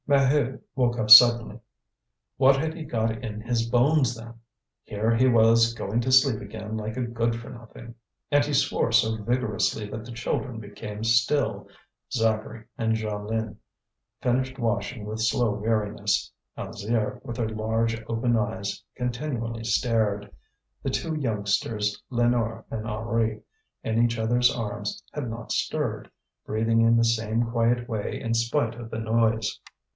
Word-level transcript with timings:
Maheu 0.09 0.59
woke 0.75 0.97
up 0.97 1.09
suddenly. 1.09 1.59
What 2.35 2.57
had 2.57 2.73
he 2.73 2.83
got 2.83 3.23
in 3.23 3.39
his 3.39 3.69
bones, 3.69 4.15
then? 4.15 4.33
Here 4.83 5.15
he 5.15 5.27
was 5.27 5.75
going 5.75 6.01
to 6.01 6.11
sleep 6.11 6.41
again 6.41 6.75
like 6.75 6.97
a 6.97 7.03
good 7.03 7.35
for 7.35 7.49
nothing. 7.49 7.95
And 8.29 8.43
he 8.43 8.51
swore 8.51 8.91
so 8.91 9.15
vigorously 9.23 9.87
that 9.89 10.03
the 10.03 10.11
children 10.11 10.59
became 10.59 11.03
still. 11.05 11.67
Zacharie 12.11 12.65
and 12.79 12.95
Jeanlin 12.95 13.57
finished 14.21 14.57
washing 14.59 15.05
with 15.05 15.21
slow 15.21 15.51
weariness. 15.51 16.31
Alzire, 16.57 17.21
with 17.23 17.37
her 17.37 17.47
large, 17.47 18.03
open 18.07 18.35
eyes, 18.35 18.83
continually 18.95 19.63
stared. 19.63 20.29
The 20.83 20.89
two 20.89 21.13
youngsters, 21.15 22.01
Lénore 22.11 22.65
and 22.71 22.85
Henri, 22.87 23.43
in 23.83 24.03
each 24.03 24.17
other's 24.17 24.53
arms, 24.53 25.03
had 25.13 25.29
not 25.29 25.51
stirred, 25.53 26.09
breathing 26.43 26.81
in 26.81 26.97
the 26.97 27.05
same 27.05 27.43
quiet 27.43 27.87
way 27.87 28.19
in 28.19 28.33
spite 28.33 28.75
of 28.75 28.89
the 28.89 28.99
noise. 28.99 29.59